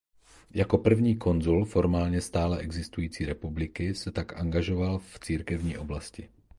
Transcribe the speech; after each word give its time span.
Jako 0.51 0.77
první 0.77 1.17
konzul 1.17 1.65
formálně 1.65 2.21
stále 2.21 2.57
existující 2.59 3.25
republiky 3.25 3.95
se 3.95 4.11
tak 4.11 4.33
angažoval 4.39 4.99
v 4.99 5.19
církevní 5.19 5.77
oblasti. 5.77 6.29